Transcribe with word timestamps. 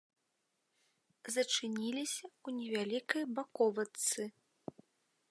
Зачыніліся 1.35 2.25
ў 2.45 2.47
невялікай 2.61 3.23
баковачцы. 3.41 4.21